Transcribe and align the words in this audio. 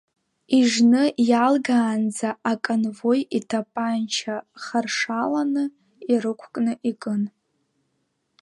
Ижны 0.59 1.03
иалгаанӡа 1.29 2.29
аканвои 2.51 3.21
итапанча 3.37 4.35
харшаланы 4.63 5.63
ирықәкны 6.11 6.73
икын. 6.89 7.21